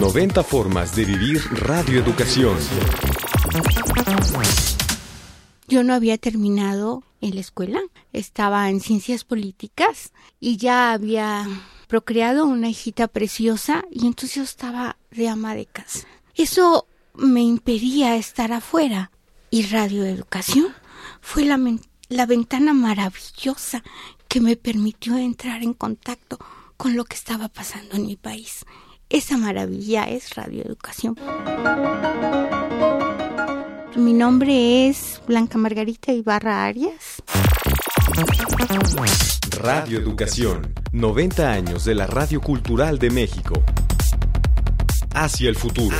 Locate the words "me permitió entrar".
24.40-25.62